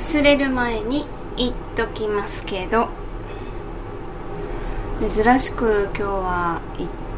[0.00, 1.04] 忘れる前に
[1.36, 2.88] 言っときますけど
[4.98, 6.62] 珍しく今日は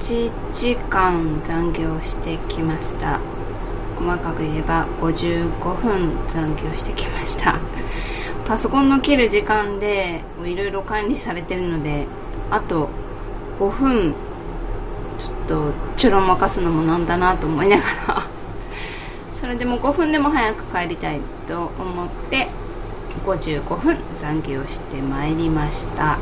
[0.01, 3.21] 1時間残業してきました。
[3.97, 7.61] 細かく言えば55分残業してきました。
[8.49, 12.09] パソコンの切る時間でいろいろ管理されてるので
[12.51, 12.89] あと
[13.61, 14.13] 5分
[15.19, 18.27] ちょっとちょろまかすのもなんだなと思いながら。
[19.41, 22.49] それでも5分でも早く帰りたいと思って
[23.25, 26.19] 55分残業してまいりました、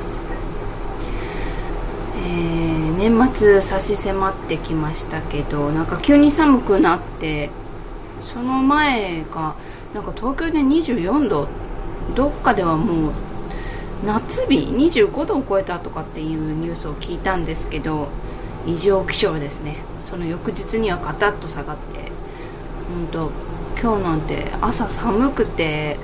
[2.16, 7.50] えー、年末差し迫ってきましたけどなんか急に寒くなって
[8.22, 9.54] その前が
[9.94, 11.48] なんか東京で24度
[12.14, 13.12] どっかではもう
[14.04, 18.08] 夏日25度を超えたとかっていうニュースを聞いたんですけど
[18.66, 19.78] 異常気象ですね。
[20.04, 22.10] その翌日にはガタッと下がって
[22.90, 23.30] 本当
[23.80, 25.96] 今日なんて朝寒くて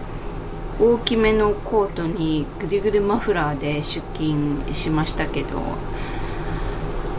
[0.78, 5.48] 大きめのコートにぐりぐりマフラーで出勤しましたけど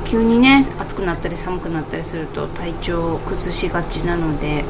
[0.05, 4.63] 急にね暑くなったり寒くなったりすると体調を崩しがちなので、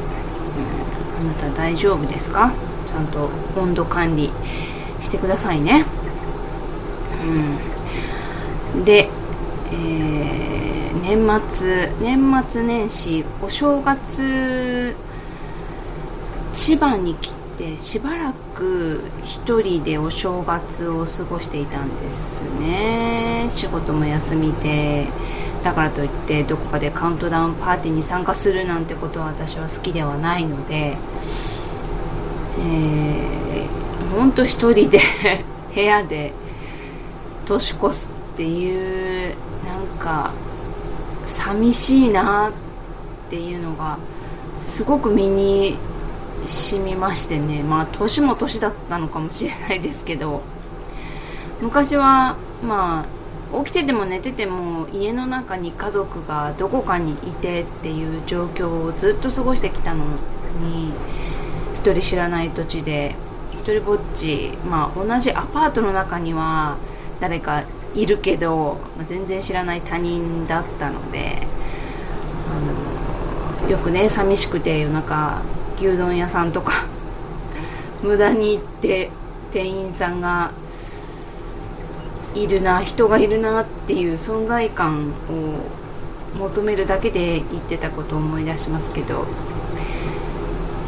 [1.20, 2.52] うん、あなた大丈夫ですか？
[2.86, 4.32] ちゃんと温度管理
[5.00, 5.84] してくださいね。
[8.74, 8.84] うん。
[8.84, 9.10] で、
[9.70, 14.96] えー、年末年末年始お正月
[16.54, 23.50] 千葉に来てでしばらく1人でお正月を過ごしていたんですね。
[23.52, 25.06] 仕事も休みで。
[25.64, 30.96] だからといってどこかでカウントダウンパーティーに参加するなんてことは私は好きではないので。
[32.60, 35.00] えー、ほんと一人で
[35.74, 36.32] 部屋で
[37.46, 40.32] 年越すっていうなんか
[41.26, 42.52] 寂しいなっ
[43.30, 43.98] ていうのが
[44.60, 45.76] すごく身に
[46.46, 47.62] 染みましてね。
[47.62, 50.42] まあ年も年だったのかもしれないですけど。
[51.60, 53.04] 昔はま
[53.52, 60.04] あ起きてても寝てても家の中に家族がどこかにいてっていう状況をずっと過ごしてきたの
[60.60, 60.92] に
[61.74, 63.16] 一人知らない土地で
[63.54, 66.76] 一人ぼっちまあ同じアパートの中には
[67.18, 67.64] 誰か
[67.94, 68.76] いるけど、
[69.08, 71.38] 全然知らない他人だったので
[72.48, 75.42] あのよくね寂しくて夜中
[75.80, 76.86] 牛丼屋さんとか
[78.02, 79.10] 無駄に行って
[79.52, 80.52] 店員さんが
[82.34, 85.78] いるな人がいるなっていう存在感を
[86.36, 89.26] 求めるだけで言ってたことを思い出しますけど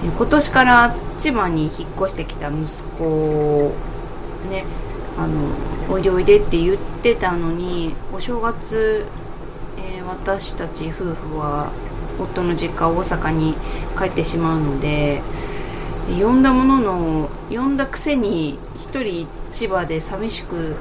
[0.03, 3.75] 今年から千葉に引っ越してきた息子を
[4.51, 4.65] ね
[5.19, 5.51] あの
[5.93, 9.07] おいでおいでって言ってたのにお正月、
[9.77, 11.73] えー、私たち夫婦は
[12.23, 13.55] 夫の実家大阪に
[13.99, 15.23] 帰ってしまうので
[16.09, 18.59] 呼んだものの呼んだくせに
[18.93, 20.77] 1人千葉で寂しく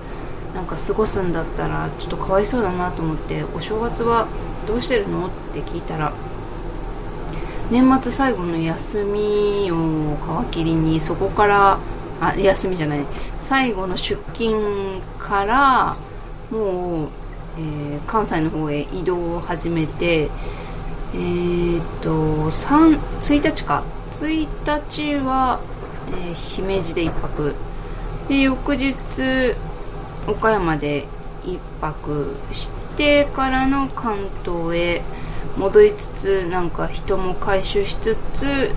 [0.54, 4.28] なんか過ごすんだったらちょっとかわいそうだなと思ってお正月は
[4.68, 5.28] どうしてるの？
[5.28, 6.14] って聞いたら
[7.70, 10.18] 年末最後の休みを
[10.50, 11.80] 皮切りにそこから
[12.20, 13.06] あ休みじゃない
[13.40, 15.96] 最後の出勤から
[16.50, 17.10] もう、
[17.58, 20.30] えー、関西の方へ移動を始めて
[21.14, 23.84] えー、っと1日か。
[24.12, 25.60] 1日は、
[26.12, 27.56] えー、姫路で1泊。
[28.28, 29.56] で翌日
[30.28, 31.08] 岡山で
[31.46, 35.02] 1泊してからの関東へ
[35.58, 38.72] 戻りつつなんか人も回収しつつ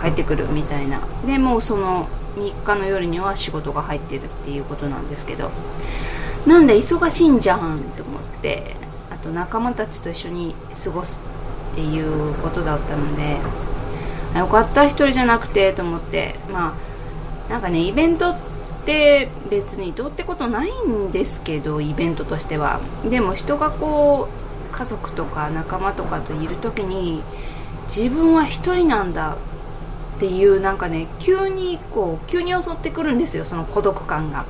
[0.00, 1.00] 帰ってくるみたいな。
[1.26, 5.50] でもうその3日の夜には仕事が入ってるっていうことなんですけど。
[6.46, 8.76] なんで忙しいんじゃんと思って。
[9.26, 11.20] と仲間たちと一緒に過ごす
[11.72, 13.38] っていうことだったので
[14.38, 16.74] よかった1人じゃなくてと思ってま
[17.48, 18.38] あなんかねイベントっ
[18.84, 22.80] て別にどうってことないんですけどイベントとしては。
[23.08, 27.22] でも人がこう家族とか仲間とかといる時に
[27.88, 29.36] 自分は一人なんだ
[30.16, 34.44] っていうなんかね急にこう急に襲ってくるんですよその孤独感が。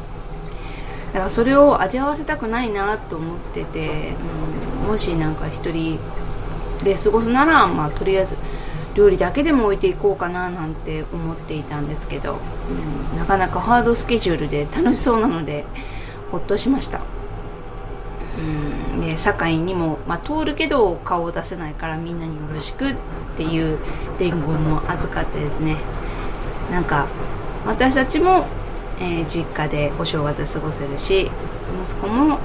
[1.12, 5.98] だからそれを味わわせたくないなと思ってて、うん、もしなんか一人
[6.82, 8.36] で過ごすならまあとりあえず
[8.94, 12.38] 料理だけでも置いていこうかななんて思っていたんですけど、
[13.12, 15.66] うん、なかなかハードスケジュールで楽しそうなので
[16.30, 17.00] ほっとしました。
[18.38, 22.96] うんで堺にも、まあ、通るけど顔を出せないからみんなによろしくっ
[23.36, 23.78] ていう
[24.18, 25.76] 伝言も預かってですね。
[26.70, 27.06] なんか
[27.66, 28.46] 私たちも、
[28.98, 31.30] えー、実家でお正月過ごせるし
[31.82, 32.38] 息子も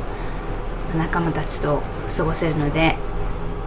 [0.98, 1.82] 仲間たちと
[2.16, 2.98] 過ごせるので、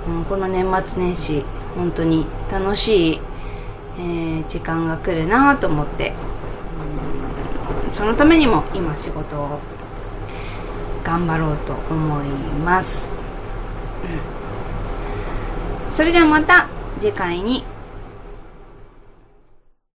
[0.06, 1.44] うん、この年末年始
[1.76, 3.20] 本当に楽しい、
[3.98, 6.12] えー、時間が来るなと思って、
[7.86, 9.60] うん、そのためにも今仕事を
[11.02, 12.26] 頑張ろうと思い
[12.64, 13.12] ます、
[15.88, 16.68] うん、それではまた
[16.98, 17.64] 次回に